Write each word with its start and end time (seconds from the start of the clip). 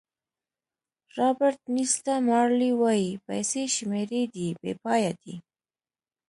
رابرټ 1.17 1.59
نیسټه 1.75 2.15
مارلې 2.27 2.71
وایي 2.81 3.11
پیسې 3.27 3.63
شمېرې 3.75 4.21
دي 4.33 4.47
بې 4.61 4.71
پایه 4.83 5.11
دي. 5.21 5.35